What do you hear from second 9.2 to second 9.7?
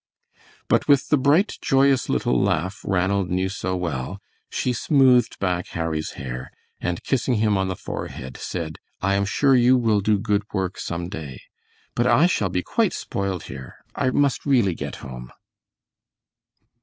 sure